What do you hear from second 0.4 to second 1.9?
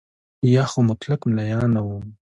یا خو مطلق ملایان نه